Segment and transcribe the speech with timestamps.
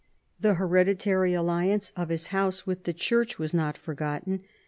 [0.39, 4.41] The hereditary alliance of his house with the Church was not forgotten.